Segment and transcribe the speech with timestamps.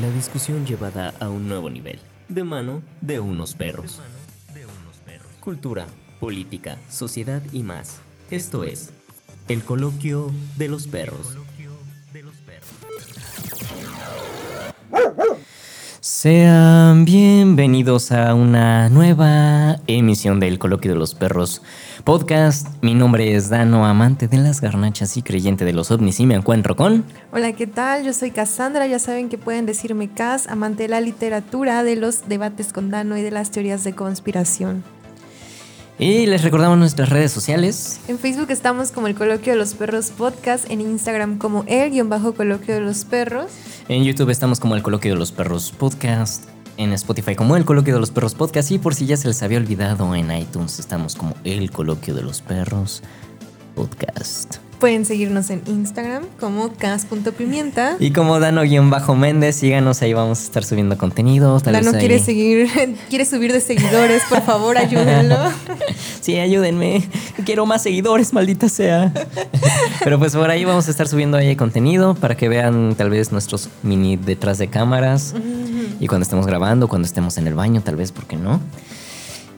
[0.00, 4.00] La discusión llevada a un nuevo nivel, de mano de unos perros.
[5.40, 5.86] Cultura,
[6.20, 8.00] política, sociedad y más.
[8.30, 8.90] Esto es
[9.48, 11.36] el coloquio de los perros.
[16.20, 21.62] Sean bienvenidos a una nueva emisión del Coloquio de los Perros
[22.04, 22.66] podcast.
[22.82, 26.34] Mi nombre es Dano, amante de las garnachas y creyente de los ovnis y me
[26.34, 27.06] encuentro con...
[27.32, 28.04] Hola, ¿qué tal?
[28.04, 32.28] Yo soy Cassandra, ya saben que pueden decirme Cas, amante de la literatura, de los
[32.28, 34.84] debates con Dano y de las teorías de conspiración.
[36.00, 38.00] Y les recordamos nuestras redes sociales.
[38.08, 42.80] En Facebook estamos como el Coloquio de los Perros Podcast, en Instagram como el-coloquio de
[42.80, 43.50] los perros.
[43.86, 46.44] En YouTube estamos como el Coloquio de los Perros Podcast.
[46.78, 48.70] En Spotify como el Coloquio de los Perros Podcast.
[48.70, 52.22] Y por si ya se les había olvidado, en iTunes estamos como el Coloquio de
[52.22, 53.02] los Perros
[53.74, 54.56] Podcast.
[54.80, 57.96] Pueden seguirnos en Instagram como cas.pimienta.
[58.00, 61.60] Y como Dano-Méndez, síganos, ahí vamos a estar subiendo contenido.
[61.60, 62.66] Tal Dano quiere seguir,
[63.10, 65.36] quiere subir de seguidores, por favor, ayúdenlo.
[66.30, 67.02] sí, ayúdenme.
[67.44, 69.12] Quiero más seguidores, maldita sea.
[70.04, 73.32] Pero pues por ahí vamos a estar subiendo ahí contenido para que vean tal vez
[73.32, 75.34] nuestros mini detrás de cámaras.
[75.98, 78.60] Y cuando estemos grabando, cuando estemos en el baño, tal vez, ¿por qué no?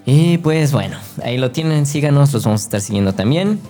[0.05, 3.61] Y pues bueno, ahí lo tienen, síganos, los vamos a estar siguiendo también.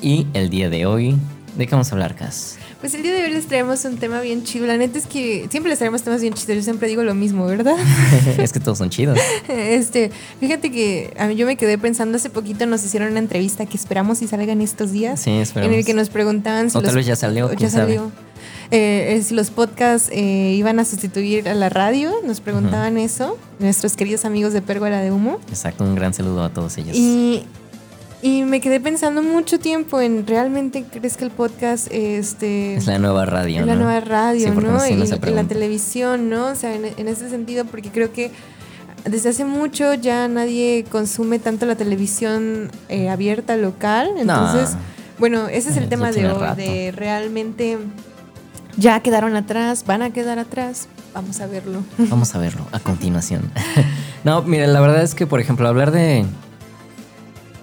[0.00, 1.16] Y el día de hoy,
[1.56, 2.58] ¿de qué vamos a hablar, Cas?
[2.82, 4.66] Pues el día de hoy les traemos un tema bien chido.
[4.66, 6.56] La neta es que siempre les traemos temas bien chidos.
[6.56, 7.76] Yo siempre digo lo mismo, ¿verdad?
[8.38, 9.16] es que todos son chidos.
[9.48, 13.66] Este, fíjate que a mí yo me quedé pensando hace poquito nos hicieron una entrevista
[13.66, 15.20] que esperamos y salgan estos días.
[15.20, 15.72] Sí, esperamos.
[15.72, 17.52] En el que nos preguntaban si o tal vez ya salió.
[17.52, 18.10] Ya salió.
[18.72, 23.94] Eh, si los podcasts eh, iban a sustituir a la radio, nos preguntaban eso, nuestros
[23.94, 25.38] queridos amigos de Pérgola de Humo.
[25.50, 26.96] Exacto, un gran saludo a todos ellos.
[26.96, 27.44] Y
[28.22, 33.00] y me quedé pensando mucho tiempo en realmente crees que el podcast este es la
[33.00, 34.86] nueva radio, es la nueva radio, ¿no?
[34.86, 36.46] Y, la televisión, ¿no?
[36.46, 38.30] O sea, en, ese sentido, porque creo que
[39.04, 44.76] desde hace mucho ya nadie consume tanto la televisión eh, abierta local, entonces,
[45.18, 47.78] bueno, ese es el tema de hoy, de realmente
[48.76, 50.88] ya quedaron atrás, van a quedar atrás.
[51.12, 51.82] Vamos a verlo.
[51.98, 53.50] Vamos a verlo a continuación.
[54.24, 56.26] no, mira, la verdad es que, por ejemplo, hablar de eh,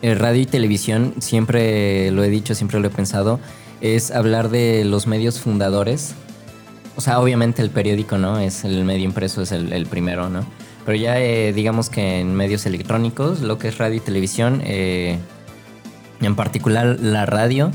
[0.02, 3.40] radio y televisión, siempre lo he dicho, siempre lo he pensado,
[3.82, 6.14] es hablar de los medios fundadores.
[6.96, 8.40] O sea, obviamente el periódico, ¿no?
[8.40, 10.46] Es el medio impreso, es el, primero, ¿no?
[10.86, 15.18] Pero ya eh, digamos que en medios electrónicos, lo que es radio y televisión, eh,
[16.22, 17.72] en particular la radio,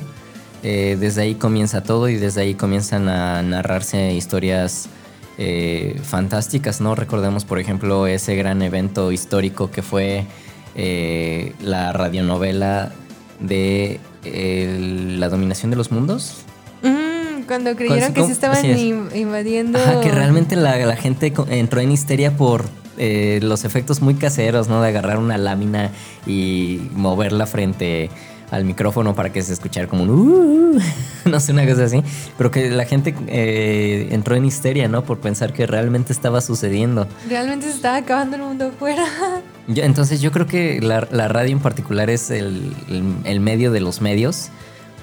[0.62, 4.89] desde ahí comienza todo y desde ahí comienzan a narrarse historias
[6.03, 6.95] fantásticas, ¿no?
[6.95, 10.27] Recordemos, por ejemplo, ese gran evento histórico que fue
[10.75, 12.93] eh, la radionovela
[13.41, 14.01] de
[15.19, 16.45] La dominación de los mundos.
[16.83, 18.65] Mm, cuando creyeron que se estaban
[19.15, 19.79] invadiendo.
[20.03, 22.65] que realmente la, gente entró en histeria por
[22.97, 24.81] eh, los efectos muy caseros, ¿no?
[24.81, 25.91] De agarrar una lámina
[26.27, 28.09] y moverla frente
[28.51, 30.79] al micrófono para que se escuchara como un uh",
[31.29, 32.03] no sé, una cosa así,
[32.39, 35.05] pero que la gente eh, entró en histeria, ¿no?
[35.05, 37.09] Por pensar que realmente estaba sucediendo.
[37.29, 39.05] Realmente se estaba acabando el mundo afuera.
[39.69, 42.75] entonces yo creo que la, radio en particular es el,
[43.41, 44.51] medio de los medios,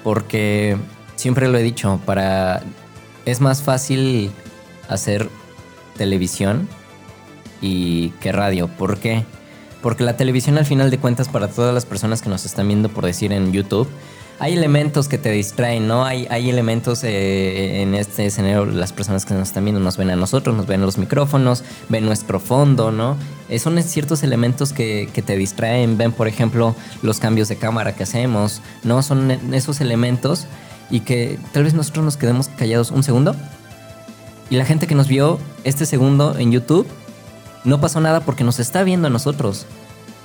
[0.04, 0.76] porque
[1.16, 2.62] siempre lo he dicho, para
[3.24, 4.30] es más fácil
[4.88, 5.28] hacer
[5.96, 6.68] televisión
[7.60, 8.68] y que radio.
[8.68, 9.24] ¿Por qué?
[9.80, 12.88] Porque la televisión al final de cuentas para todas las personas que nos están viendo
[12.88, 13.88] por decir en YouTube,
[14.42, 16.04] hay elementos que te distraen, ¿no?
[16.04, 20.10] Hay, hay elementos eh, en este escenario, las personas que nos están viendo nos ven
[20.10, 23.16] a nosotros, nos ven los micrófonos, ven nuestro fondo, ¿no?
[23.48, 27.94] Eh, son ciertos elementos que, que, te distraen, ven por ejemplo los cambios de cámara
[27.94, 29.04] que hacemos, ¿no?
[29.04, 30.48] Son esos elementos
[30.90, 33.36] y que tal vez nosotros nos quedemos callados un segundo
[34.50, 36.88] y la gente que nos vio este segundo en YouTube
[37.62, 39.66] no pasó nada porque nos está viendo a nosotros.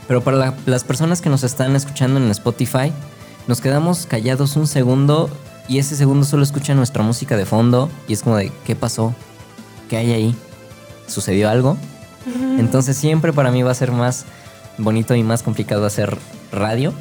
[0.07, 2.91] Pero para las personas que nos están escuchando en Spotify,
[3.47, 5.29] nos quedamos callados un segundo
[5.67, 9.13] y ese segundo solo escucha nuestra música de fondo y es como de, ¿qué pasó?
[9.89, 10.35] ¿Qué hay ahí?
[11.07, 11.77] ¿Sucedió algo?
[12.57, 14.25] Entonces siempre para mí va a ser más
[14.77, 16.17] bonito y más complicado hacer
[16.51, 16.93] radio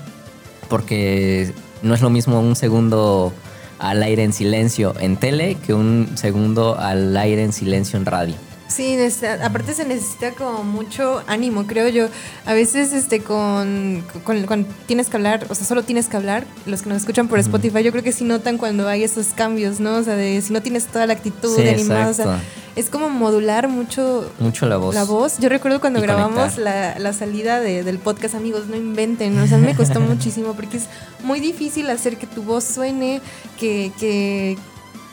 [0.69, 1.53] porque
[1.83, 3.33] no es lo mismo un segundo
[3.79, 8.35] al aire en silencio en tele que un segundo al aire en silencio en radio.
[8.69, 8.99] Sí,
[9.43, 12.09] aparte se necesita como mucho ánimo, creo yo.
[12.45, 16.83] A veces este con, cuando tienes que hablar, o sea, solo tienes que hablar, los
[16.83, 19.97] que nos escuchan por Spotify, yo creo que sí notan cuando hay esos cambios, ¿no?
[19.97, 22.41] O sea, de si no tienes toda la actitud de animado, o sea,
[22.75, 24.95] es como modular mucho mucho la voz.
[24.95, 25.39] La voz.
[25.39, 29.77] Yo recuerdo cuando grabamos la, la, salida del podcast, amigos, no inventen, o sea, me
[29.77, 30.87] costó muchísimo porque es
[31.23, 33.21] muy difícil hacer que tu voz suene,
[33.59, 34.59] que, que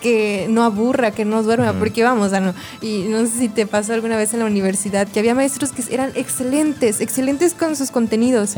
[0.03, 3.94] que no aburra, que no duerma, porque vamos, no, y no sé si te pasó
[3.94, 8.55] alguna vez en la universidad que había maestros que eran excelentes, excelentes con sus contenidos,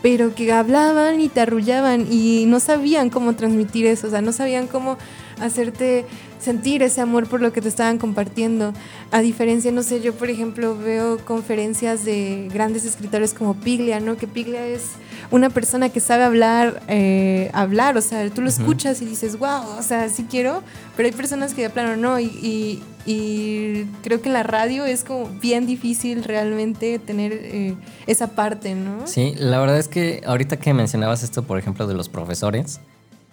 [0.00, 4.32] pero que hablaban y te arrullaban y no sabían cómo transmitir eso, o sea, no
[4.32, 4.96] sabían cómo
[5.38, 6.06] hacerte
[6.40, 8.72] sentir ese amor por lo que te estaban compartiendo.
[9.10, 14.16] A diferencia, no sé, yo por ejemplo veo conferencias de grandes escritores como Piglia, ¿no?
[14.16, 14.92] Que Piglia es
[15.30, 19.78] una persona que sabe hablar, eh, hablar, o sea, tú lo escuchas y dices, wow,
[19.78, 20.62] o sea, sí quiero,
[20.96, 22.82] pero hay personas que de plano no, y,
[24.02, 27.76] creo que la radio es como bien difícil realmente tener eh,
[28.08, 29.06] esa parte, ¿no?
[29.06, 32.80] Sí, la verdad es que ahorita que mencionabas esto, por ejemplo, de los profesores,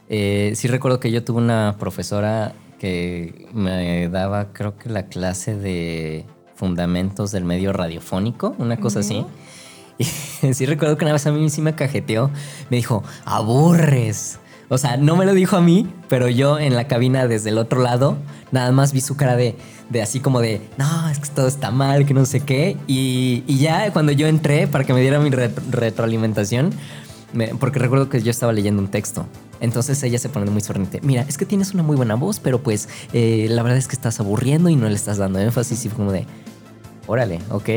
[0.09, 5.55] eh, sí recuerdo que yo tuve una profesora que me daba, creo que la clase
[5.55, 6.25] de
[6.55, 9.25] fundamentos del medio radiofónico, una cosa así.
[9.97, 10.05] Y
[10.53, 12.29] sí recuerdo que una vez a mí sí me cajeteó,
[12.69, 14.39] me dijo, aburres.
[14.69, 17.57] O sea, no me lo dijo a mí, pero yo en la cabina desde el
[17.57, 18.17] otro lado,
[18.51, 19.55] nada más vi su cara de,
[19.89, 22.77] de así como de, no, es que todo está mal, que no sé qué.
[22.87, 26.71] Y, ya cuando yo entré para que me diera mi retroalimentación,
[27.59, 29.27] porque recuerdo que yo estaba leyendo un texto
[29.63, 30.99] entonces ella se pone muy sorprendente.
[31.03, 33.95] Mira, es que tienes una muy buena voz, pero pues eh, la verdad es que
[33.95, 36.25] estás aburriendo y no le estás dando énfasis y como de,
[37.07, 37.69] órale, ok.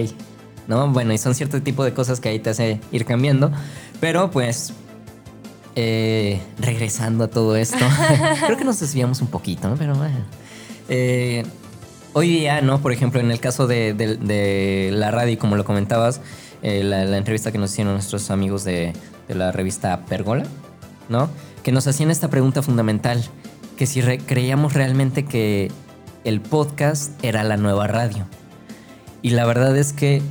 [0.69, 0.89] ¿No?
[0.89, 3.53] Bueno, y son cierto tipo de cosas que ahí te hace ir cambiando.
[4.01, 4.73] Pero pues,
[5.75, 7.79] eh, regresando a todo esto,
[8.47, 9.77] creo que nos desviamos un poquito, ¿no?
[9.77, 10.17] Pero bueno.
[10.89, 11.45] Eh,
[12.13, 12.81] hoy día, ¿no?
[12.81, 16.21] Por ejemplo, en el caso de, la radio, como lo comentabas,
[16.63, 18.93] la, entrevista que nos hicieron nuestros amigos de,
[19.29, 20.45] de la revista Pergola,
[21.09, 21.29] ¿no?
[21.67, 23.25] que nos hacían esta pregunta fundamental,
[23.77, 25.73] que si creíamos realmente que
[26.23, 28.25] el podcast era la nueva radio.
[29.21, 30.23] Y la verdad es que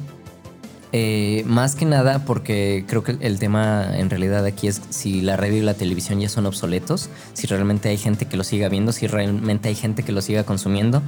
[0.98, 5.36] eh, más que nada, porque creo que el tema en realidad aquí es si la
[5.36, 8.94] radio y la televisión ya son obsoletos, si realmente hay gente que lo siga viendo,
[8.94, 11.04] si realmente hay gente que lo siga consumiendo.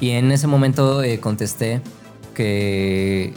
[0.00, 1.80] Y en ese momento eh, contesté
[2.36, 3.34] que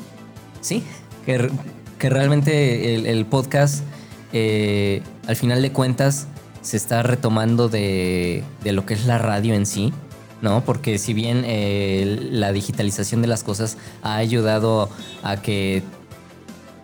[0.62, 0.84] sí,
[1.26, 1.50] que,
[1.98, 3.84] realmente el, podcast,
[4.32, 6.28] eh, al final de cuentas,
[6.62, 9.92] se está retomando de, lo que es la radio en sí,
[10.44, 10.64] ¿no?
[10.64, 11.44] Porque si bien
[12.40, 14.92] la digitalización de las cosas ha ayudado
[15.24, 15.82] a que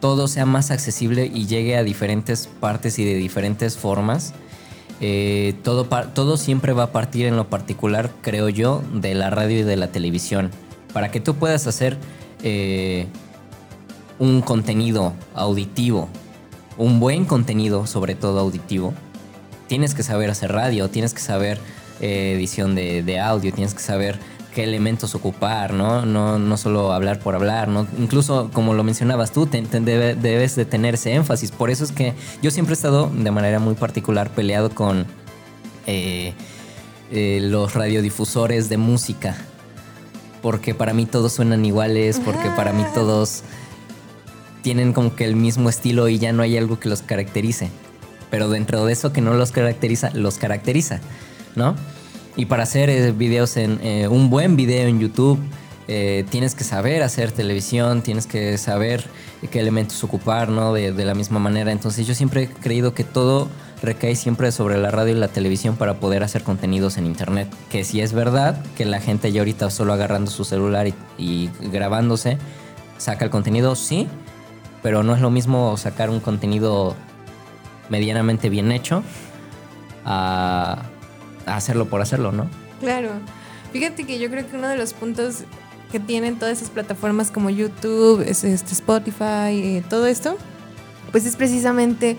[0.02, 4.34] todo sea más accesible y llegue a diferentes partes y de diferentes formas,
[5.00, 9.60] eh, todo, todo siempre va a partir en lo particular, creo yo, de la radio
[9.60, 10.52] y de la televisión.
[10.92, 11.98] Para que tú puedas hacer
[12.44, 13.08] eh,
[14.20, 16.10] un contenido auditivo,
[16.78, 18.94] un buen contenido, sobre todo auditivo,
[19.68, 21.60] tienes que saber hacer radio, tienes que saber
[22.02, 24.20] eh, edición de, audio, tienes que saber
[24.54, 26.06] qué elementos ocupar, ¿no?
[26.06, 27.88] No, no solo hablar por hablar, ¿no?
[27.98, 31.52] Incluso, como lo mencionabas tú, debes de tener ese énfasis.
[31.52, 35.06] Por eso es que yo siempre he estado de manera muy particular peleado con
[35.88, 36.34] eh,
[37.12, 39.36] eh, los radiodifusores de música.
[40.42, 43.44] Porque para mí todos suenan iguales, porque para mí todos
[44.64, 47.70] tienen como que el mismo estilo y ya no hay algo que los caracterice
[48.32, 51.02] pero dentro de eso que no los caracteriza, los caracteriza,
[51.56, 51.76] ¿no?
[52.36, 55.40] Y para hacer eh, videos en eh, un buen video en YouTube,
[55.88, 59.04] eh, tienes que saber hacer televisión, tienes que saber
[59.52, 60.74] qué elementos ocupar, ¿no?
[60.74, 61.72] De, la misma manera.
[61.72, 63.50] Entonces yo siempre he creído que todo
[63.82, 67.48] recae siempre sobre la radio y la televisión para poder hacer contenidos en internet.
[67.70, 71.50] Que si es verdad que la gente ya ahorita solo agarrando su celular y, y
[71.72, 72.38] grabándose
[72.98, 74.08] saca el contenido, sí,
[74.84, 76.96] pero no es lo mismo sacar un contenido
[77.90, 79.04] medianamente bien hecho
[80.06, 80.84] a,
[81.56, 82.48] hacerlo por hacerlo, ¿no?
[82.80, 83.12] Claro.
[83.72, 85.44] Fíjate que yo creo que uno de los puntos
[85.92, 90.38] que tienen todas esas plataformas como YouTube, este, Spotify, eh, todo esto,
[91.12, 92.18] pues es precisamente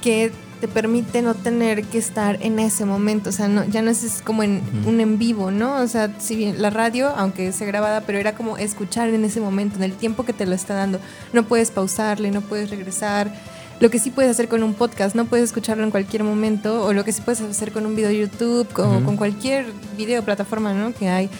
[0.00, 3.90] que te permite no tener que estar en ese momento, o sea, no, ya no
[3.90, 5.80] es como en un en vivo, ¿no?
[5.80, 9.40] O sea, si bien la radio, aunque sea grabada, pero era como escuchar en ese
[9.40, 11.00] momento, en el tiempo que te lo está dando,
[11.32, 13.32] no puedes pausarle, no puedes regresar,
[13.80, 16.92] lo que sí puedes hacer con un podcast, no puedes escucharlo en cualquier momento, o
[16.92, 20.72] lo que sí puedes hacer con un video de YouTube, con, con cualquier video plataforma,
[20.72, 20.92] ¿no?
[20.92, 21.30] Que hay.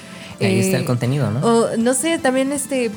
[0.41, 1.41] Ahí está el eh, contenido, ¿no?
[1.41, 2.91] O no sé, también este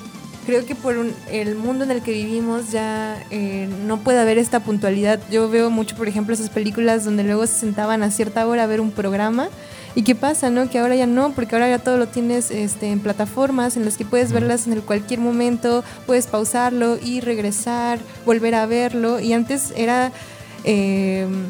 [0.45, 0.95] creo que por
[1.31, 5.19] el mundo en el que vivimos ya eh, no puede haber esta puntualidad.
[5.31, 8.67] Yo veo mucho, por ejemplo, esas películas donde luego se sentaban a cierta hora a
[8.67, 9.49] ver un programa
[9.95, 10.69] ¿Y qué pasa, no?
[10.69, 13.95] Que ahora ya no, porque ahora ya todo lo tienes este, en plataformas en las
[13.95, 19.19] que puedes verlas en cualquier momento, puedes pausarlo y regresar, volver a verlo.
[19.19, 20.11] Y antes era...
[20.65, 21.45] Em,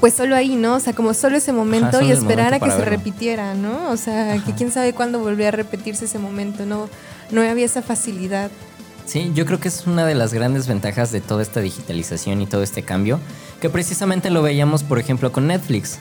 [0.00, 0.74] pues solo ahí, ¿no?
[0.74, 3.90] O sea, como solo ese momento y esperar a que se repitiera, ¿no?
[3.90, 6.90] O sea, que quién sabe cuándo volvía a repetirse ese momento, no,
[7.30, 8.50] no había esa facilidad.
[9.06, 12.46] Sí, yo creo que es una de las grandes ventajas de toda esta digitalización y
[12.46, 13.20] todo este cambio,
[13.60, 15.98] que precisamente lo veíamos, por ejemplo, con Netflix.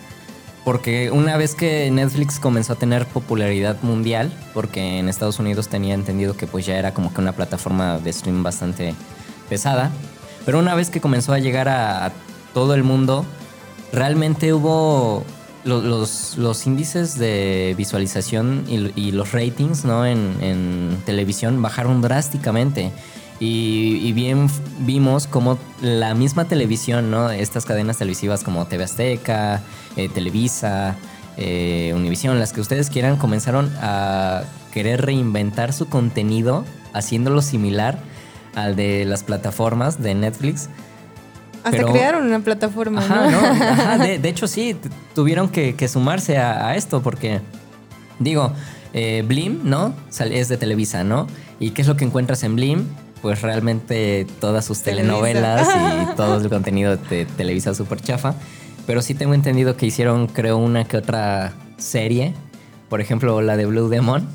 [0.65, 5.93] Porque una vez que Netflix comenzó a tener popularidad mundial, porque en Estados Unidos tenía
[5.93, 8.95] entendido que pues ya era como que una plataforma de stream bastante
[9.48, 9.91] pesada,
[10.43, 12.12] pero una vez que comenzó a llegar a,
[12.55, 13.25] todo el mundo,
[13.91, 15.25] realmente hubo
[15.65, 20.05] los, los, índices de visualización y, los ratings ¿no?
[20.05, 22.93] en, televisión bajaron drásticamente.
[23.39, 24.48] Y, bien
[24.80, 27.30] vimos como la misma televisión, ¿no?
[27.30, 29.62] Estas cadenas televisivas como TV Azteca,
[29.98, 30.96] eh, Televisa,
[31.36, 36.63] eh, Univisión, las que ustedes quieran, comenzaron a querer reinventar su contenido
[36.94, 38.00] haciéndolo similar
[38.56, 40.70] al de las plataformas de Netflix.
[41.65, 43.98] Hasta crearon una plataforma, ¿no?
[44.04, 44.77] de, hecho, sí,
[45.13, 47.42] tuvieron que, sumarse a, esto porque,
[48.20, 48.54] digo,
[48.94, 49.94] eh, Blim, ¿no?
[50.20, 51.27] Es de Televisa, ¿no?
[51.60, 52.88] ¿Y qué es lo que encuentras en Blim?
[53.25, 58.36] Pues realmente todas sus telenovelas y todo el contenido de Televisa super chafa.
[58.86, 62.36] Pero sí tengo entendido que hicieron, creo, una que otra serie.
[62.88, 64.29] Por ejemplo, la de Blue Demon,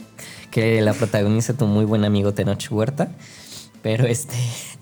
[0.52, 3.08] que la protagoniza tu muy buen amigo Tenoch Huerta.
[3.82, 4.36] Pero este.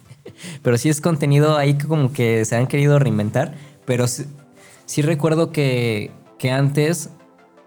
[0.62, 3.54] Pero sí es contenido ahí que como que se han querido reinventar.
[3.86, 7.08] Pero sí, recuerdo que, que antes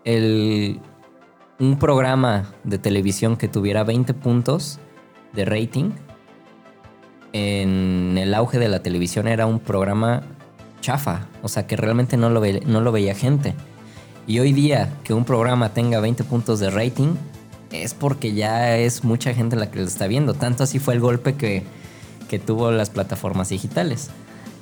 [0.04, 0.80] el,
[1.58, 4.80] un programa de televisión que tuviera 20 puntos
[5.34, 5.92] de rating,
[7.34, 10.24] en el auge de la televisión era un programa
[10.82, 13.54] chafa, o sea que realmente no lo, veía gente.
[14.26, 17.16] Y hoy día que un programa tenga 20 puntos de rating
[17.72, 20.34] es porque ya es mucha gente la que lo está viendo.
[20.34, 21.64] Tanto así fue el golpe que,
[22.30, 24.10] que tuvo las plataformas digitales.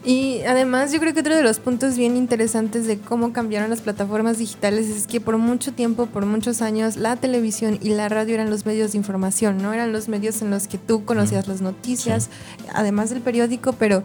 [0.06, 3.82] Y además yo creo que otro de los puntos bien interesantes de cómo cambiaron las
[3.82, 8.36] plataformas digitales es que por mucho tiempo, por muchos años, la televisión y la radio
[8.36, 9.74] eran los medios de información, ¿no?
[9.74, 12.30] Eran los medios en los que tú conocías las noticias,
[12.76, 14.04] además del periódico, pero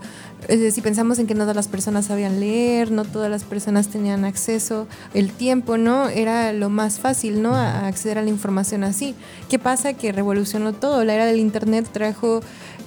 [0.48, 3.88] eh, si pensamos en que no todas las personas sabían leer, no todas las personas
[3.88, 6.08] tenían acceso, el tiempo, ¿no?
[6.08, 7.54] Era lo más fácil, ¿no?
[7.54, 9.14] A acceder a la información así.
[9.50, 9.92] ¿Qué pasa?
[9.92, 11.04] Que revolucionó todo.
[11.04, 12.40] La era del Internet trajo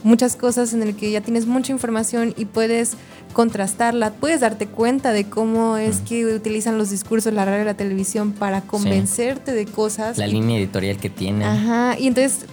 [0.04, 2.98] muchas cosas en el que ya tienes mucha información y puedes
[3.34, 7.74] contrastarla, puedes darte cuenta de cómo es que utilizan los discursos, la radio y la
[7.74, 10.18] televisión para convencerte de cosas.
[10.18, 11.44] La línea editorial que tienen.
[11.44, 12.46] Ajá, y entonces,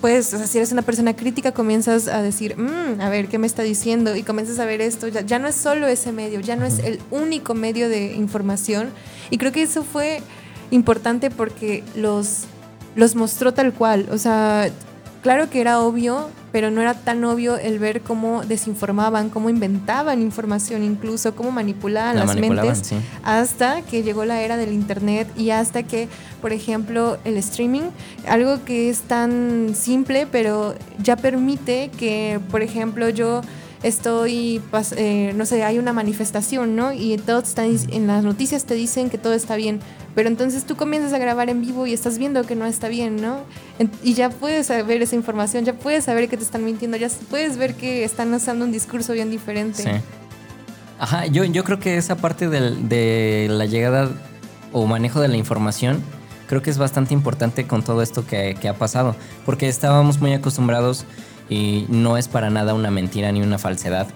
[0.00, 3.38] pues, o sea, si eres una persona crítica, comienzas a decir, mm, a ver, ¿qué
[3.38, 4.16] me está diciendo?
[4.16, 6.80] Y comienzas a ver esto, ya, ya no es solo ese medio, ya no es
[6.80, 8.90] el único medio de información.
[9.30, 10.20] Y creo que eso fue
[10.70, 12.44] importante porque los,
[12.96, 14.70] los mostró tal cual, o sea,
[15.22, 20.22] claro que era obvio pero no era tan obvio el ver cómo desinformaban, cómo inventaban
[20.22, 22.92] información incluso, cómo manipulaban las mentes,
[23.24, 26.08] hasta que llegó la era del Internet y hasta que,
[26.40, 27.90] por ejemplo, el streaming,
[28.28, 33.40] algo que es tan simple, pero ya permite que, por ejemplo, yo
[33.82, 34.62] estoy,
[34.96, 36.92] eh, no sé, hay una manifestación, ¿no?
[36.92, 39.80] Y todos están, en las noticias te dicen que todo está bien,
[40.14, 43.16] pero entonces tú comienzas a grabar en vivo y estás viendo que no está bien,
[43.16, 43.38] ¿no?
[44.02, 47.56] Y ya puedes saber esa información, ya puedes saber que te están mintiendo, ya puedes
[47.56, 49.82] ver que están usando un discurso bien diferente.
[49.82, 49.90] Sí.
[50.98, 54.10] Ajá, yo, yo creo que esa parte de la llegada
[54.72, 56.02] o manejo de la información
[56.46, 61.04] creo que es bastante importante con todo esto que, ha pasado, porque estábamos muy acostumbrados
[61.48, 64.06] y no es para nada una mentira ni una falsedad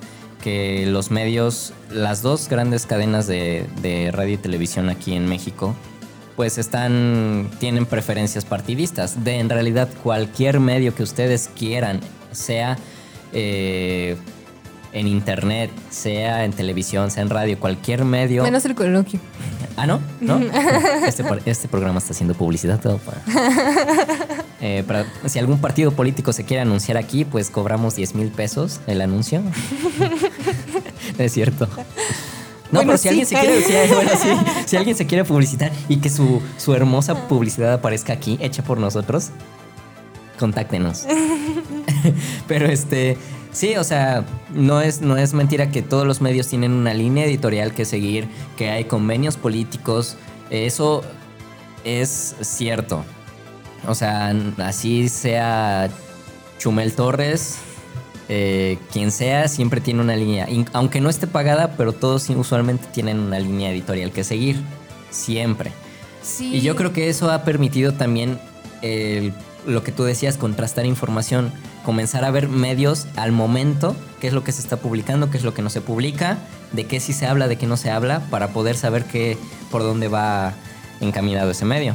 [0.42, 5.74] que los medios, las dos grandes cadenas de, de radio y televisión aquí en México,
[6.38, 9.24] pues están, tienen preferencias partidistas.
[9.24, 11.98] De en realidad cualquier medio que ustedes quieran,
[12.30, 12.78] sea
[13.32, 14.16] eh,
[14.92, 18.44] en internet, sea en televisión, sea en radio, cualquier medio.
[18.44, 19.18] Menos el coloquio.
[19.76, 20.00] Ah, ¿no?
[20.20, 20.38] ¿No?
[21.06, 23.00] Este, este, programa está haciendo publicidad todo
[24.60, 25.06] eh, para...
[25.26, 29.42] si algún partido político se quiere anunciar aquí, pues cobramos 10 mil pesos el anuncio.
[31.18, 31.68] es cierto.
[32.70, 33.62] No, pero si alguien se quiere,
[34.66, 36.42] si, alguien se quiere publicitar y que su,
[36.74, 39.30] hermosa publicidad aparezca aquí, hecha por nosotros,
[40.38, 41.04] contáctenos.
[42.46, 43.16] pero este,
[43.52, 47.24] sí, o sea, no es, no es mentira que todos los medios tienen una línea
[47.24, 50.16] editorial que seguir, que hay convenios políticos.
[50.50, 51.02] Eso
[51.84, 53.04] es cierto.
[53.86, 55.88] O sea, así sea
[56.58, 57.58] Chumel Torres,
[58.28, 63.18] eh, quien sea siempre tiene una línea, aunque no esté pagada, pero todos usualmente tienen
[63.18, 64.60] una línea editorial que seguir,
[65.10, 65.72] siempre.
[66.40, 68.38] Y yo creo que eso ha permitido también
[69.66, 71.52] lo que tú decías, contrastar información,
[71.84, 75.44] comenzar a ver medios al momento, qué es lo que se está publicando, qué es
[75.44, 76.38] lo que no se publica,
[76.72, 79.38] de qué sí se habla, de qué no se habla, para poder saber qué,
[79.70, 80.54] por dónde va
[81.00, 81.94] encaminado ese medio.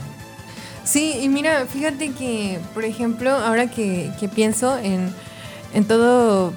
[0.83, 5.11] Sí, y mira, fíjate que, por ejemplo, ahora que pienso en
[5.73, 6.53] en todo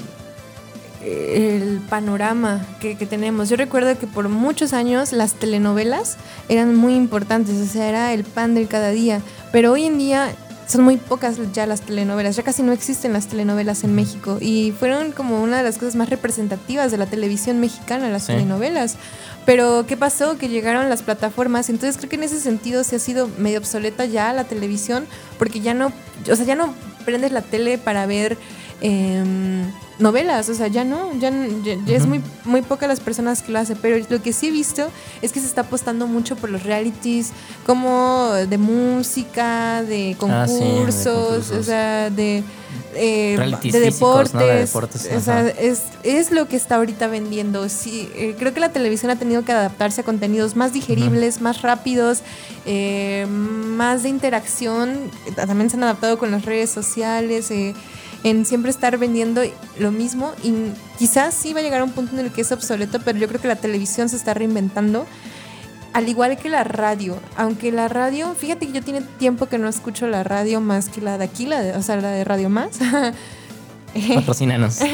[1.02, 3.48] el panorama que, tenemos.
[3.48, 6.16] Yo recuerdo que por muchos años las telenovelas
[6.48, 9.20] eran muy importantes, o sea, era el pan del cada día,
[9.52, 10.34] pero hoy en día
[10.66, 14.72] son muy pocas ya las telenovelas, ya casi no existen las telenovelas en México y
[14.76, 18.96] fueron como una de las cosas más representativas de la televisión mexicana, las telenovelas.
[19.46, 20.36] Pero ¿qué pasó?
[20.36, 24.04] Que llegaron las plataformas, entonces creo que en ese sentido se ha sido medio obsoleta
[24.04, 25.06] ya la televisión,
[25.38, 25.92] porque ya no,
[26.30, 26.74] o sea, ya no
[27.04, 28.36] prendes la tele para ver
[28.82, 31.30] Em, novelas, o sea, ya no, ya,
[31.64, 34.50] ya, es muy, muy poca las personas que lo hacen, pero lo que sí he
[34.50, 34.90] visto
[35.22, 37.32] es que se está apostando mucho por los realities,
[37.64, 42.44] como de música, de ah, concursos, o sea, de,
[42.94, 44.74] eh, de deportes,
[45.14, 47.68] o sea, es, es, lo que está ahorita vendiendo.
[47.68, 51.62] Sí, eh, creo que la televisión ha tenido que adaptarse a contenidos más digeribles, más
[51.62, 52.20] rápidos,
[52.64, 58.98] eh, más de interacción, también se han adaptado con las redes sociales en siempre estar
[58.98, 59.42] vendiendo
[59.78, 60.32] lo mismo.
[60.42, 60.52] Y
[60.98, 63.28] quizás sí va a llegar a un punto en el que es obsoleto, pero yo
[63.28, 65.06] creo que la televisión se está reinventando.
[65.96, 69.66] Al igual que la radio, aunque la radio, fíjate que yo tiene tiempo que no
[69.66, 72.50] escucho la radio más que la de aquí, la de, o sea, la de Radio
[72.50, 72.78] Más.
[74.14, 74.80] Patrocínanos.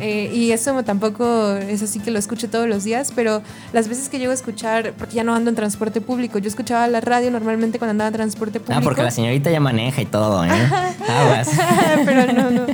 [0.00, 3.40] Eh, y eso tampoco es así que lo escucho todos los días, pero
[3.72, 6.88] las veces que llego a escuchar, porque ya no ando en transporte público, yo escuchaba
[6.88, 8.80] la radio normalmente cuando andaba en transporte público.
[8.80, 10.50] Ah, porque la señorita ya maneja y todo, ¿eh?
[12.04, 12.66] pero no, no.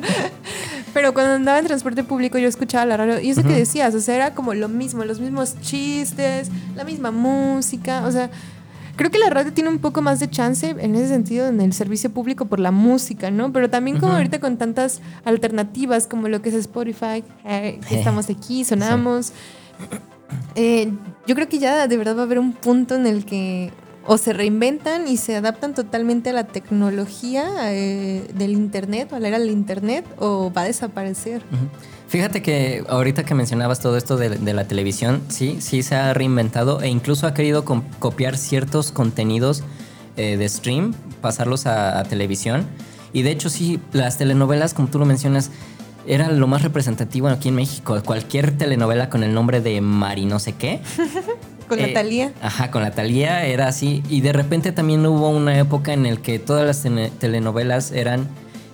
[0.94, 4.00] Pero cuando andaba en transporte público yo escuchaba la radio y eso que decías, o
[4.00, 8.30] sea, era como lo mismo, los mismos chistes, la misma música, o sea,
[8.98, 11.72] Creo que la radio tiene un poco más de chance en ese sentido en el
[11.72, 13.52] servicio público por la música, ¿no?
[13.52, 18.28] Pero también como ahorita con tantas alternativas como lo que es Spotify, eh, que estamos
[18.28, 19.32] aquí, sonamos.
[20.56, 20.90] Eh,
[21.28, 23.70] yo creo que ya de verdad va a haber un punto en el que
[24.08, 29.20] o se reinventan y se adaptan totalmente a la tecnología eh, del Internet o a
[29.20, 31.42] la era del Internet o va a desaparecer.
[32.08, 36.80] Fíjate que ahorita que mencionabas todo esto de, la televisión, sí, sí se ha reinventado
[36.80, 39.62] e incluso ha querido copiar ciertos contenidos
[40.16, 42.64] eh, de stream, pasarlos a, televisión.
[43.12, 45.50] Y de hecho sí, las telenovelas, como tú lo mencionas,
[46.06, 48.00] era lo más representativo aquí en México.
[48.02, 50.80] Cualquier telenovela con el nombre de Mari no sé qué.
[51.68, 52.32] con la eh, Talía.
[52.42, 54.02] Ajá, con la Talía era así.
[54.08, 56.82] Y de repente también hubo una época en la que todas las
[57.18, 58.28] telenovelas eran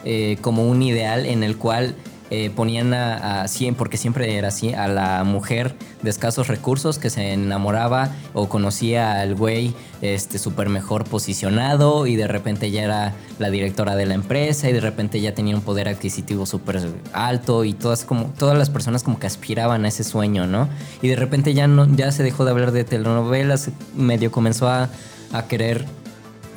[0.04, 1.94] eh, como un ideal en el cual
[2.30, 7.10] eh, ponían a, a, porque siempre era así, a la mujer de escasos recursos que
[7.10, 13.14] se enamoraba o conocía al güey este súper mejor posicionado y de repente ya era
[13.38, 16.80] la directora de la empresa y de repente ya tenía un poder adquisitivo súper
[17.12, 20.68] alto y todas como todas las personas como que aspiraban a ese sueño, ¿no?
[21.02, 24.88] Y de repente ya no ya se dejó de hablar de telenovelas, medio comenzó a,
[25.32, 25.86] a querer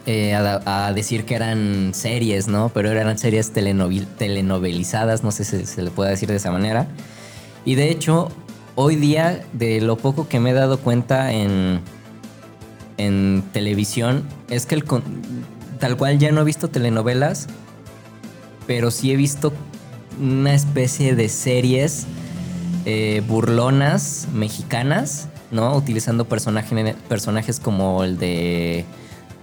[0.10, 2.70] eh, a, decir que eran series, ¿no?
[2.74, 6.88] Pero eran series telenovelizadas, no sé si se le puede decir de esa manera.
[7.66, 8.30] Y de hecho,
[8.76, 11.82] hoy día, de lo poco que me he dado cuenta en,
[12.96, 14.86] en televisión, es que el,
[15.78, 17.48] tal cual ya no he visto telenovelas,
[18.66, 19.52] pero sí he visto
[20.22, 22.08] una especie de series
[22.86, 25.76] eh, burlonas mexicanas, ¿no?
[25.76, 28.86] Utilizando personajes como el de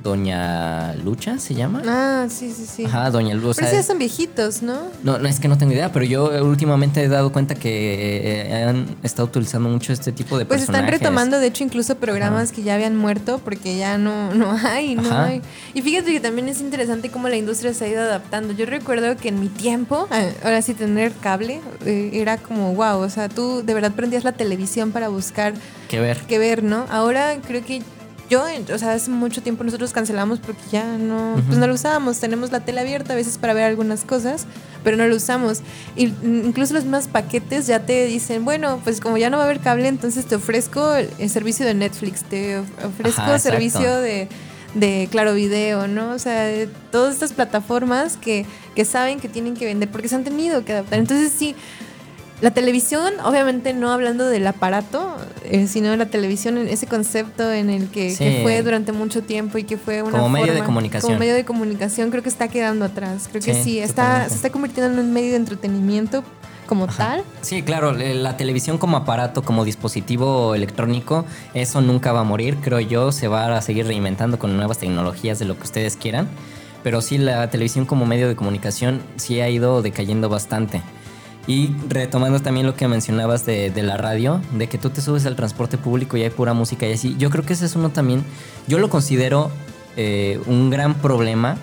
[0.05, 1.81] Doña Lucha se llama.
[1.87, 2.85] Ah, sí, sí, sí.
[2.85, 3.63] Ajá, Doña Lucha.
[3.63, 4.83] Pero sí son viejitos, ¿no?
[5.03, 5.19] ¿no?
[5.19, 8.97] No, es que no tengo idea, pero yo últimamente he dado cuenta que eh, han
[9.03, 10.69] estado utilizando mucho este tipo de personajes.
[10.69, 14.51] Pues están retomando, de hecho, incluso programas que ya habían muerto porque ya no, no
[14.63, 15.41] hay, no hay.
[15.73, 18.53] Y fíjate que también es interesante cómo la industria se ha ido adaptando.
[18.53, 22.99] Yo recuerdo que en mi tiempo, ah, ahora sí tener cable, eh, era como, wow,
[22.99, 25.55] o sea, tú de verdad prendías la televisión para buscar...
[25.89, 26.19] Qué ver.
[26.29, 26.85] Qué ver, ¿no?
[26.91, 27.83] Ahora creo que
[28.31, 32.19] yo, o sea, hace mucho tiempo nosotros cancelamos porque ya no, pues no lo usábamos.
[32.21, 34.47] Tenemos la tele abierta a veces para ver algunas cosas,
[34.83, 35.61] pero no lo usamos.
[35.95, 39.47] Y incluso los mismos paquetes ya te dicen, bueno, pues como ya no va a
[39.47, 44.29] haber cable, entonces te ofrezco el servicio de Netflix, te ofrezco servicio de,
[44.75, 46.13] de Claro Video, ¿no?
[46.13, 50.15] O sea, de todas estas plataformas que, que saben que tienen que vender porque se
[50.15, 50.99] han tenido que adaptar.
[50.99, 51.55] Entonces sí
[52.45, 57.71] la televisión, obviamente no hablando del aparato, eh, sino la televisión, en ese concepto en
[57.71, 58.11] el que,
[58.43, 61.09] fue durante mucho tiempo y que fue una como medio de comunicación.
[61.09, 63.31] Como medio de comunicación, creo que está quedando atrás.
[63.31, 66.23] Creo que sí, está, se está convirtiendo en un medio de entretenimiento
[66.67, 67.25] como tal.
[67.41, 72.81] Sí, claro, la televisión como aparato, como dispositivo electrónico, eso nunca va a morir, creo
[72.81, 76.29] yo, se va a seguir reinventando con nuevas tecnologías de lo que ustedes quieran.
[76.83, 80.83] Pero sí, la televisión como medio de comunicación sí ha ido decayendo bastante.
[81.47, 85.37] Y retomando también lo que mencionabas de, la radio, de que tú te subes al
[85.37, 88.25] transporte público y hay pura música y así, yo creo que ese es uno también,
[88.67, 89.51] yo lo considero
[89.97, 91.59] eh, un gran problema,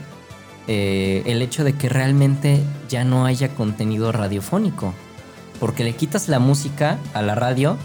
[0.68, 4.94] eh, el hecho de que realmente ya no haya contenido radiofónico.
[5.60, 7.78] porque le quitas la música a la radio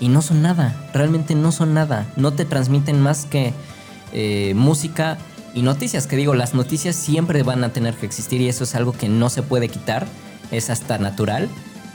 [0.00, 3.54] y no son nada, realmente no son nada, no te transmiten más que
[4.12, 5.16] eh, música
[5.54, 8.74] y noticias, que digo, las noticias siempre van a tener que existir y eso es
[8.74, 10.06] algo que no se puede quitar,
[10.50, 11.48] es hasta natural,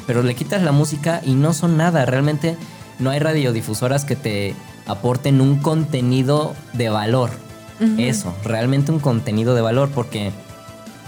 [0.07, 2.57] pero le quitas la música y no son nada, realmente
[2.99, 7.31] no hay radiodifusoras que te aporten un contenido de valor.
[7.97, 10.31] Eso, realmente un contenido de valor, porque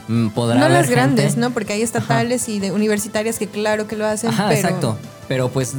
[0.10, 1.52] mm, podrá No las grandes, ¿no?
[1.52, 4.32] Porque hay estatales y de universitarias que claro que lo hacen.
[4.32, 4.98] Ajá, exacto.
[5.30, 5.76] Pero pues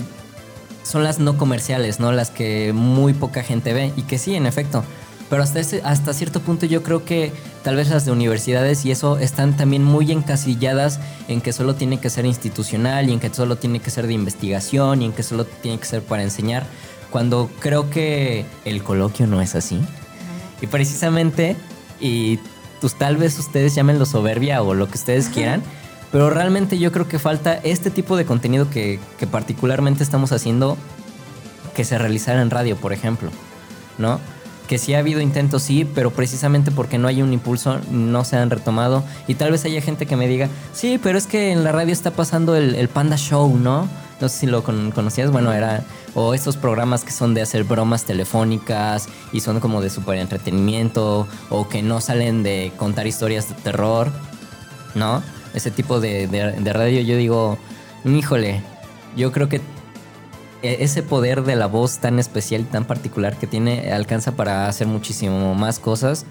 [0.84, 2.10] son las no comerciales, ¿no?
[2.10, 3.92] Las que muy poca gente ve.
[3.96, 4.82] Y que sí, en efecto.
[5.28, 8.90] Pero hasta, ese, hasta cierto punto yo creo que tal vez las de universidades y
[8.90, 13.32] eso están también muy encasilladas en que solo tiene que ser institucional y en que
[13.32, 16.66] solo tiene que ser de investigación y en que solo tiene que ser para enseñar,
[17.10, 19.80] cuando creo que el coloquio no es así.
[20.60, 21.56] Y precisamente,
[22.00, 22.38] y
[22.80, 25.62] pues tal vez ustedes llámenlo soberbia o lo que ustedes quieran,
[26.10, 30.78] pero realmente yo creo que falta este tipo de contenido que, que particularmente estamos haciendo
[31.74, 33.30] que se realizara en radio, por ejemplo,
[33.98, 34.20] ¿no?
[34.68, 38.36] Que sí ha habido intentos, sí, pero precisamente porque no hay un impulso no se
[38.36, 39.02] han retomado.
[39.26, 41.92] Y tal vez haya gente que me diga, sí, pero es que en la radio
[41.92, 43.88] está pasando el, Panda Show, ¿no?
[44.20, 45.82] No sé si lo conocías, bueno, era...
[46.14, 51.26] O estos programas que son de hacer bromas telefónicas y son como de super entretenimiento,
[51.48, 54.10] o que no salen de contar historias de terror,
[54.94, 55.22] ¿no?
[55.54, 57.58] Ese tipo de, de radio, yo digo,
[58.04, 58.62] híjole,
[59.16, 59.60] yo creo que
[60.62, 64.86] ese poder de la voz tan especial y tan particular que tiene alcanza para hacer
[64.86, 66.26] muchísimo más cosas.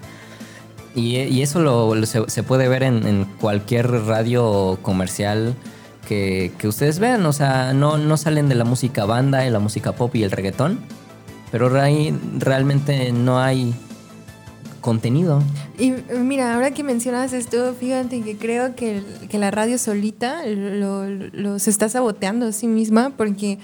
[0.94, 5.54] Y, eso lo, se, puede ver en, cualquier radio comercial
[6.06, 7.24] que, ustedes vean.
[7.26, 10.30] O sea, no, no salen de la música banda, y la música pop y el
[10.30, 10.80] reggaetón.
[11.52, 13.74] Pero ahí realmente no hay
[14.80, 15.42] contenido.
[15.78, 21.70] Y mira, ahora que mencionas esto, fíjate que creo que, la radio solita lo, se
[21.70, 23.58] está saboteando a sí misma porque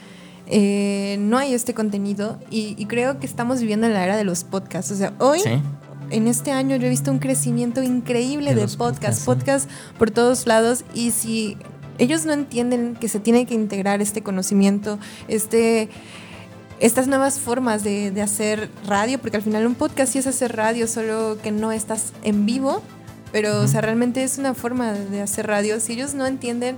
[0.47, 4.45] eh, no hay este contenido y, creo que estamos viviendo en la era de los
[4.45, 4.91] podcasts.
[4.93, 5.41] O sea, hoy,
[6.11, 10.85] en este año, yo he visto un crecimiento increíble de, podcasts, podcasts por todos lados
[10.95, 11.57] y si
[11.99, 15.89] ellos no entienden que se tiene que integrar este conocimiento, este
[16.81, 20.87] estas nuevas formas de, hacer radio, porque al final un podcast sí es hacer radio,
[20.87, 22.83] solo que no estás en vivo,
[23.33, 25.81] pero o sea, realmente es una forma de hacer radio.
[25.81, 26.77] Si ellos no entienden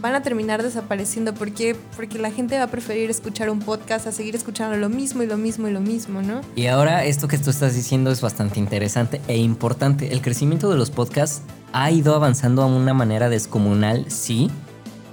[0.00, 1.34] van a terminar desapareciendo.
[1.34, 1.76] ¿Por qué?
[1.96, 5.26] Porque la gente va a preferir escuchar un podcast a seguir escuchando lo mismo y
[5.26, 6.40] lo mismo y lo mismo, ¿no?
[6.56, 10.12] Y ahora esto que tú estás diciendo es bastante interesante e importante.
[10.12, 14.50] El crecimiento de los podcasts ha ido avanzando a una manera descomunal, sí,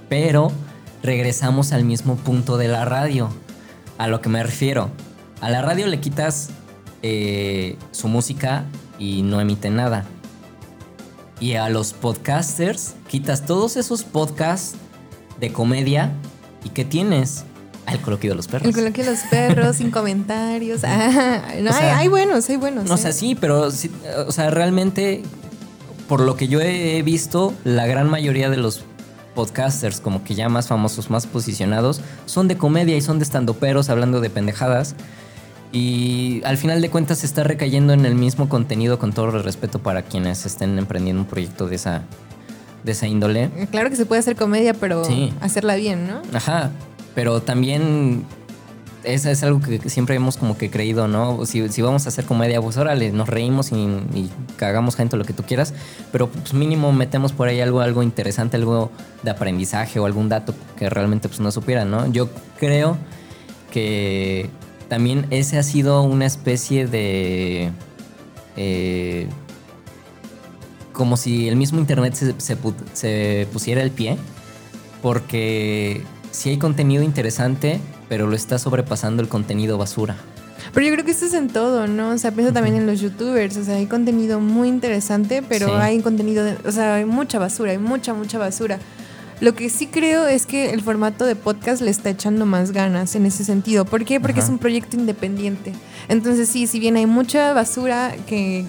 [0.08, 0.50] pero
[1.02, 3.28] regresamos al mismo punto de la radio.
[3.98, 4.90] A lo que me refiero.
[5.40, 6.50] A la radio le quitas
[7.02, 8.64] eh, su música
[8.98, 10.04] y no emite nada.
[11.40, 14.74] Y a los podcasters, quitas todos esos podcasts
[15.38, 16.12] de comedia
[16.64, 17.44] y ¿qué tienes?
[17.86, 18.68] El coloquio de los perros.
[18.68, 20.82] El coloquio de los perros, sin comentarios.
[20.84, 22.84] Ah, no, hay, buenos, hay buenos.
[22.84, 23.68] No, sé, sí, pero
[24.26, 25.22] o sea, realmente,
[26.08, 28.84] por lo que yo he visto, la gran mayoría de los
[29.34, 33.88] podcasters, como que ya más famosos, más posicionados, son de comedia y son de estandoperos
[33.88, 34.96] hablando de pendejadas.
[35.72, 39.44] Y al final de cuentas se está recayendo en el mismo contenido con todo el
[39.44, 42.02] respeto para quienes estén emprendiendo un proyecto de esa,
[42.84, 43.50] de esa índole.
[43.70, 45.02] Claro que se puede hacer comedia, pero
[45.40, 46.22] hacerla bien, ¿no?
[46.32, 46.70] Ajá,
[47.14, 48.24] pero también
[49.04, 51.44] eso es algo que siempre hemos como que creído, ¿no?
[51.46, 55.44] Si, vamos a hacer comedia, pues órale, nos reímos y, cagamos gente lo que tú
[55.44, 55.72] quieras,
[56.10, 58.90] pero pues mínimo metemos por ahí algo, algo interesante, algo
[59.22, 62.10] de aprendizaje o algún dato que realmente pues no supieran, ¿no?
[62.10, 62.28] Yo
[62.58, 62.96] creo
[63.70, 64.50] que
[64.88, 67.70] también ese ha sido una especie de...
[68.56, 69.28] Eh,
[70.92, 74.18] como si el mismo Internet se, pusiera el pie,
[75.00, 80.16] porque sí hay contenido interesante, pero lo está sobrepasando el contenido basura.
[80.74, 82.10] Pero yo creo que esto es en todo, ¿no?
[82.10, 86.00] O sea, pienso también en los youtubers, o sea, hay contenido muy interesante, pero hay
[86.00, 88.80] contenido, de, o sea, hay mucha basura, hay mucha, mucha basura.
[89.40, 93.14] Lo que sí creo es que el formato de podcast le está echando más ganas
[93.14, 93.84] en ese sentido.
[93.84, 94.18] ¿Por qué?
[94.18, 95.72] Porque es un proyecto independiente.
[96.08, 98.66] Entonces sí, si bien hay mucha basura que,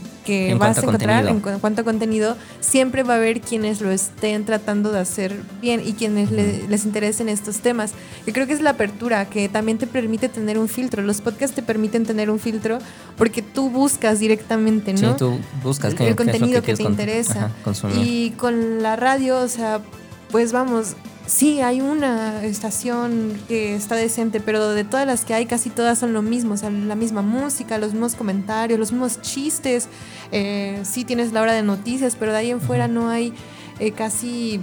[0.59, 4.91] vas a encontrar en cuanto a contenido, siempre va a haber quienes lo estén tratando
[4.91, 7.93] de hacer bien y quienes les interesen estos temas.
[8.27, 11.01] Yo creo que es la apertura que también te permite tener un filtro.
[11.01, 12.77] Los podcasts te permiten tener un filtro
[13.17, 15.13] porque tú buscas directamente, ¿no?
[15.13, 17.49] Sí, tú buscas el, contenido que, te interesa.
[17.97, 19.81] y con la radio, o sea,
[20.31, 25.45] pues vamos, sí, hay una estación que está decente, pero de todas las que hay,
[25.45, 29.21] casi todas son lo mismo, o sea, la misma música, los mismos comentarios, los mismos
[29.21, 29.87] chistes.
[30.31, 33.33] Eh, sí tienes la hora de noticias, pero de ahí en fuera no hay
[33.79, 34.59] eh, casi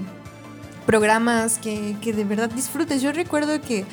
[0.87, 3.03] programas que, que de verdad disfrutes.
[3.03, 3.85] Yo recuerdo que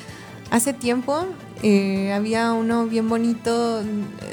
[0.50, 1.26] hace tiempo
[1.66, 3.82] eh, había uno bien bonito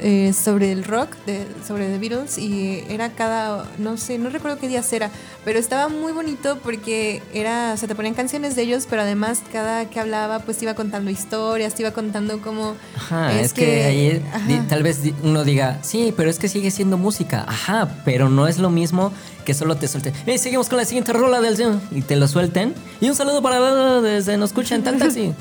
[0.02, 4.58] eh, sobre el rock, de, sobre The Beatles, y era cada, no sé, no recuerdo
[4.58, 5.10] qué días era,
[5.42, 9.40] pero estaba muy bonito porque era, o sea, te ponían canciones de ellos, pero además
[9.50, 12.74] cada que hablaba, pues te iba contando historias, te iba contando cómo...
[12.96, 14.22] Ajá, es, que, ahí
[14.68, 18.58] tal vez uno diga, sí, pero es que sigue siendo música, ajá, pero no es
[18.58, 19.10] lo mismo
[19.46, 21.80] que solo te suelten, hey, seguimos con la siguiente rola del...
[21.92, 25.32] y te lo suelten, y un saludo para desde nos escuchan tal taxi,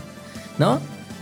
[0.62, 0.80] ¿no?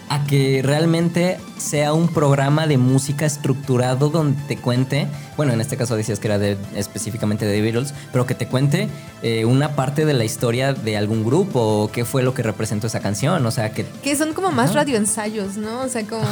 [0.10, 5.78] a que realmente sea un programa de música estructurado donde te cuente, bueno, en este
[5.78, 8.90] caso decías que era de, específicamente de The Beatles, pero que te cuente
[9.22, 12.88] eh, una parte de la historia de algún grupo o qué fue lo que representó
[12.88, 13.86] esa canción, o sea, que...
[14.02, 15.82] Que son como más radioensayos, ¿no?
[15.82, 16.26] O sea, como...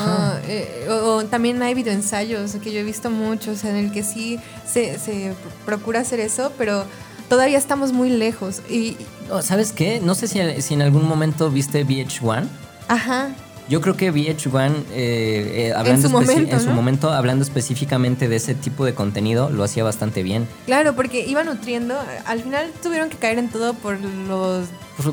[0.47, 4.97] Eh, o, también hay videoensayos, que yo he visto muchos, en el que sí se,
[4.97, 5.33] se
[5.67, 6.83] procura hacer eso, pero
[7.29, 8.63] todavía estamos muy lejos.
[8.71, 8.97] Y,
[9.41, 9.99] ¿Sabes qué?
[9.99, 12.47] No sé si, si en algún momento viste VH1.
[12.87, 13.29] Ajá.
[13.69, 18.85] Yo creo que VH1, eh, eh, hablando en, su, momento, hablando específicamente de ese tipo
[18.85, 20.47] de contenido, lo hacía bastante bien.
[20.65, 21.99] Claro, porque iba nutriendo.
[22.25, 24.67] Al final tuvieron que caer en todo por los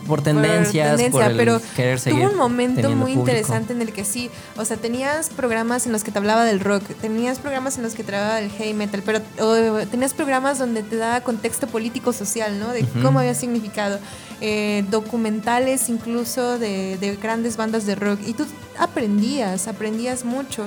[0.07, 4.77] por, tendencias, por, pero tuvo un momento muy interesante en el que sí, o sea,
[4.77, 8.15] tenías programas en los que te hablaba del rock, tenías programas en los que te
[8.15, 9.21] hablaba del heavy metal, pero
[9.91, 12.73] tenías programas donde te daba contexto político social, ¿no?
[12.73, 13.99] De cómo había significado,
[14.41, 18.47] eh, documentales incluso de, de grandes bandas de rock y tú
[18.79, 20.67] aprendías, aprendías mucho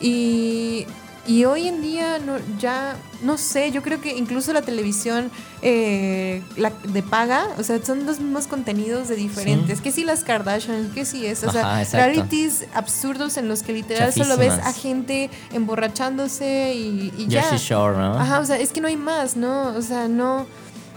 [0.00, 0.86] y
[1.26, 5.30] y hoy en día no, ya, no sé, yo creo que incluso la televisión
[5.62, 9.80] eh, la de paga, o sea, son los mismos contenidos de diferentes.
[9.80, 14.12] Que si las Kardashian, que si es, o sea, realities absurdos en los que literal
[14.12, 17.56] solo ves a gente emborrachándose y, y ya.
[17.56, 18.18] Shore, ¿no?
[18.18, 19.68] Ajá, o sea, es que no hay más, ¿no?
[19.68, 20.46] O sea, no,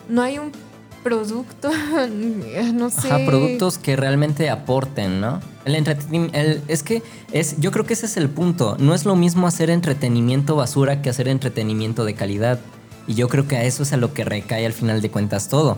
[0.10, 0.52] no hay un
[1.04, 1.70] producto,
[2.74, 3.08] no sé.
[3.08, 5.40] Ajá, productos que realmente aporten, ¿no?
[5.66, 8.78] El entretenimiento, es que es, yo creo que ese es el punto.
[8.80, 12.60] No es lo mismo hacer entretenimiento basura que hacer entretenimiento de calidad.
[13.08, 15.50] Y yo creo que a eso es a lo que recae al final de cuentas
[15.50, 15.78] todo.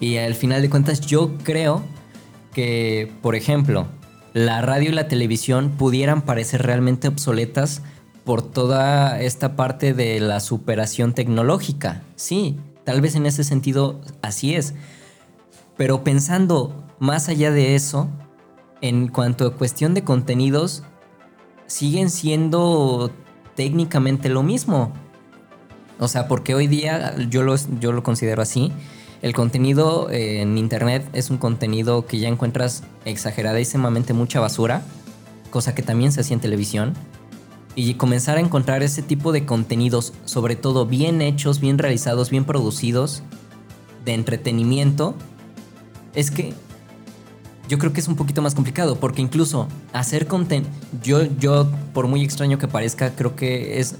[0.00, 1.82] Y al final de cuentas yo creo
[2.52, 3.86] que, por ejemplo,
[4.32, 7.82] la radio y la televisión pudieran parecer realmente obsoletas
[8.24, 12.02] por toda esta parte de la superación tecnológica.
[12.16, 12.56] Sí,
[12.88, 14.72] Tal vez en ese sentido así es.
[15.76, 18.08] Pero pensando más allá de eso,
[18.80, 20.84] en cuanto a cuestión de contenidos,
[21.66, 23.10] siguen siendo
[23.56, 24.94] técnicamente lo mismo.
[25.98, 28.72] O sea, porque hoy día yo lo, yo lo considero así.
[29.20, 34.80] El contenido en internet es un contenido que ya encuentras exageradísimamente mucha basura,
[35.50, 36.94] cosa que también se hacía en televisión
[37.78, 42.44] y comenzar a encontrar ese tipo de contenidos, sobre todo bien hechos, bien realizados, bien
[42.44, 43.22] producidos,
[44.04, 45.14] de entretenimiento,
[46.12, 46.54] es que
[47.68, 50.68] yo creo que es un poquito más complicado, porque incluso hacer contenido,
[51.04, 53.94] yo, yo, por muy extraño que parezca, creo que es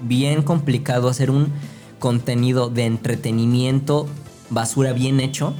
[0.00, 1.48] bien complicado hacer un
[1.98, 4.06] contenido de entretenimiento
[4.48, 5.54] basura bien hecho.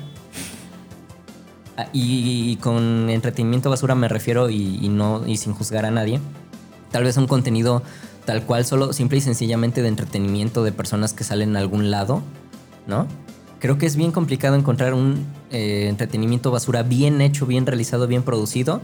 [1.76, 6.20] Ah, y, con entretenimiento basura me refiero y, no y sin juzgar a nadie
[6.94, 7.82] tal vez un contenido
[8.24, 12.22] tal cual, solo simple y sencillamente de entretenimiento de personas que salen a algún lado,
[12.86, 13.08] ¿no?
[13.58, 18.22] Creo que es bien complicado encontrar un eh, entretenimiento basura bien hecho, bien realizado, bien
[18.22, 18.80] producido.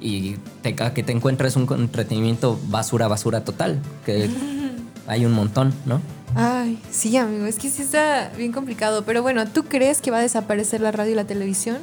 [0.00, 3.80] Y que te encuentres un entretenimiento basura, basura total.
[4.06, 4.30] Que
[5.08, 6.00] hay un montón, ¿no?
[6.36, 9.02] Ay, sí, amigo, es que sí está bien complicado.
[9.04, 11.78] Pero bueno, ¿tú crees que va a desaparecer la radio y la televisión?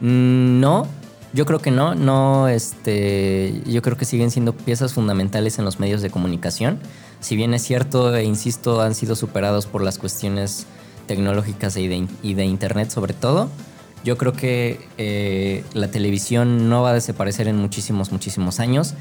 [0.00, 0.86] Mm, no,
[1.32, 5.78] yo creo que no, no, este, yo creo que siguen siendo piezas fundamentales en los
[5.78, 6.80] medios de comunicación.
[7.20, 10.66] Si bien es cierto, e insisto, han sido superados por las cuestiones
[11.06, 13.48] tecnológicas y de, internet sobre todo,
[14.04, 18.94] yo creo que eh, la televisión no va a desaparecer en muchísimos, muchísimos años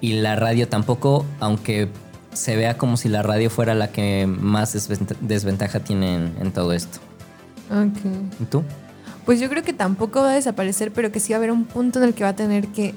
[0.00, 1.88] y la radio tampoco, aunque
[2.32, 4.88] se vea como si la radio fuera la que más
[5.20, 6.98] desventaja tiene en, en todo esto.
[7.70, 8.40] Ok.
[8.40, 8.62] ¿Y tú?
[9.28, 11.66] Pues yo creo que tampoco va a desaparecer, pero que sí va a haber un
[11.66, 12.94] punto en el que va a tener que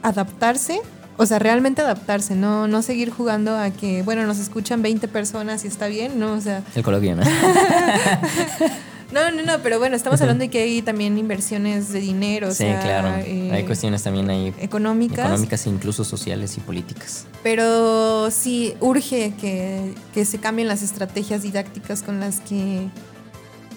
[0.00, 0.80] adaptarse,
[1.16, 5.64] o sea, realmente adaptarse, no, no seguir jugando a que, bueno, nos escuchan 20 personas
[5.64, 6.34] y está bien, ¿no?
[6.34, 6.62] O sea...
[6.76, 7.24] El coloquio, ¿no?
[9.12, 12.66] no, no, no, pero bueno, estamos hablando de que hay también inversiones de dinero, sí,
[12.80, 13.08] claro.
[13.08, 15.26] hay eh, cuestiones también ahí económicas.
[15.26, 17.26] Económicas e incluso sociales y políticas.
[17.42, 22.86] Pero sí, urge que, que se cambien las estrategias didácticas con las que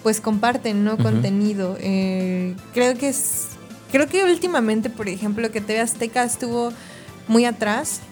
[0.06, 0.96] pues comparten, ¿no?
[0.98, 1.76] Contenido.
[1.80, 3.48] Eh, creo que es.
[3.90, 6.72] Creo que últimamente, por ejemplo, que TV Azteca estuvo
[7.26, 8.02] muy atrás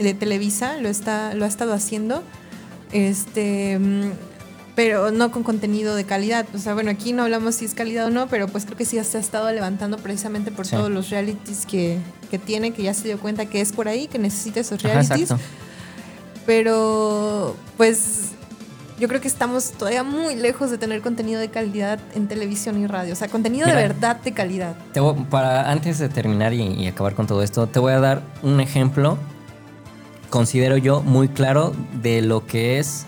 [0.00, 2.24] de Televisa, lo está, lo ha estado haciendo.
[2.90, 3.78] Este.
[4.74, 6.44] Pero no con contenido de calidad.
[6.56, 8.84] O sea, bueno, aquí no hablamos si es calidad o no, pero pues creo que
[8.84, 12.00] sí se ha estado levantando precisamente por todos los realities que,
[12.32, 15.32] que, tiene, que ya se dio cuenta que es por ahí, que necesita esos realities.
[16.46, 18.32] pero pues
[18.98, 22.86] yo creo que estamos todavía muy lejos de tener contenido de calidad en televisión y
[22.86, 23.12] radio.
[23.12, 24.76] O sea, contenido de verdad de calidad.
[25.30, 29.18] para antes de terminar y acabar con todo esto, te voy a dar un ejemplo,
[30.30, 33.06] considero yo, muy claro de lo que es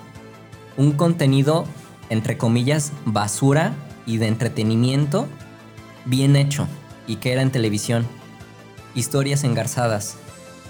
[0.77, 1.65] un contenido,
[2.09, 3.73] entre comillas, basura
[4.07, 5.27] y de entretenimiento
[6.05, 6.67] bien hecho
[7.07, 8.07] y que era en televisión.
[8.95, 10.17] Historias engarzadas.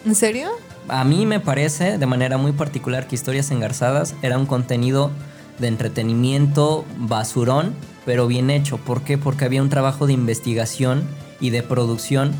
[0.04, 0.48] ¿En serio?
[0.88, 5.10] A mí me parece de manera muy particular que Historias engarzadas era un contenido
[5.58, 7.74] de entretenimiento basurón,
[8.06, 8.78] pero bien hecho.
[8.78, 9.18] ¿Por qué?
[9.18, 11.02] Porque había un trabajo de investigación
[11.40, 12.32] y de producción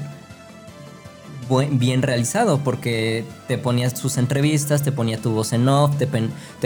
[1.73, 6.07] bien realizado porque te ponías sus entrevistas, te ponía tu voz en off, te,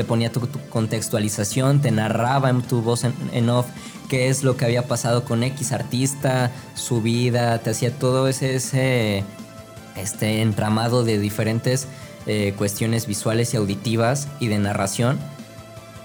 [0.05, 3.67] ponía tu, contextualización, te narraba en tu voz en, off
[4.09, 9.25] qué es lo que había pasado con X artista, su vida, te hacía todo ese,
[9.97, 11.87] este entramado de diferentes
[12.27, 15.19] eh, cuestiones visuales y auditivas y de narración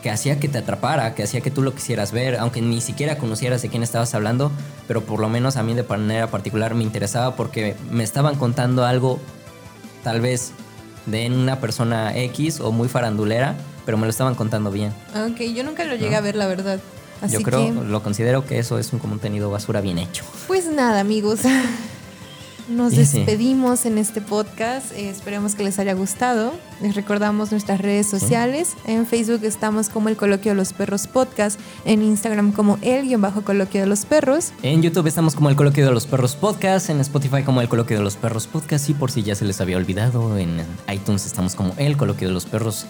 [0.01, 3.17] que hacía que te atrapara, que hacía que tú lo quisieras ver, aunque ni siquiera
[3.17, 4.51] conocieras de quién estabas hablando,
[4.87, 8.85] pero por lo menos a mí de manera particular me interesaba porque me estaban contando
[8.85, 9.19] algo
[10.03, 10.51] tal vez
[11.05, 14.93] de una persona X o muy farandulera, pero me lo estaban contando bien.
[15.15, 16.79] Ok, yo nunca lo llegué a ver, la verdad.
[17.27, 20.23] yo creo, lo considero que eso es un contenido basura bien hecho.
[20.47, 21.41] Pues nada, amigos.
[22.69, 24.91] Nos despedimos en este podcast.
[24.93, 26.53] Eh, esperemos que les haya gustado.
[26.81, 28.75] Les recordamos nuestras redes sociales.
[28.85, 31.59] En Facebook estamos como el Coloquio de los Perros Podcast.
[31.85, 34.53] En Instagram como el-coloquio de los perros.
[34.61, 36.91] En YouTube estamos como el Coloquio de los Perros Podcast.
[36.91, 38.87] En Spotify como el Coloquio de los Perros Podcast.
[38.89, 42.35] Y por si ya se les había olvidado, en iTunes estamos como el Coloquio de
[42.35, 42.85] los Perros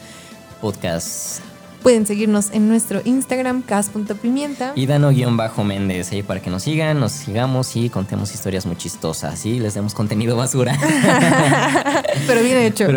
[0.59, 1.48] Podcast.
[1.83, 4.73] Pueden seguirnos en nuestro Instagram, cas.pimienta.
[4.75, 9.59] Y Dano-Méndez, ahí para que nos sigan, nos sigamos y contemos historias muy chistosas y
[9.59, 10.77] les demos contenido basura.
[12.27, 12.87] Pero bien hecho.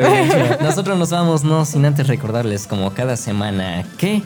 [0.61, 4.23] Nosotros nos vamos, no sin antes recordarles, como cada semana, que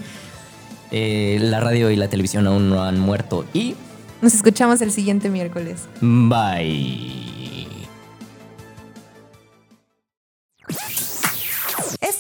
[0.91, 3.75] eh, la radio y la televisión aún no han muerto y...
[4.23, 5.83] Nos escuchamos el siguiente miércoles.
[6.01, 7.36] Bye.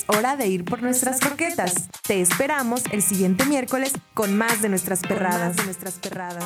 [0.07, 1.89] hora de ir por nuestras croquetas.
[2.07, 5.57] Te esperamos el siguiente miércoles con más de nuestras perradas.
[5.57, 6.45] de nuestras perradas.